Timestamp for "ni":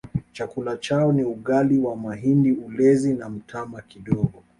1.11-1.23